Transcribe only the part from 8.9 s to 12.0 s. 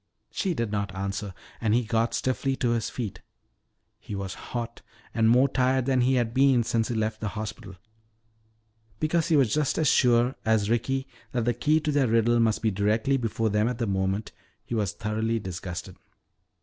Because he was just as sure as Ricky that the key to